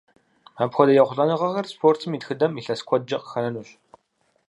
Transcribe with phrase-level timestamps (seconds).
[0.63, 3.69] Апхуэдэ ехъулӏэныгъэхэр спортым и тхыдэм илъэс куэдкӏэ къыхэнэнущ.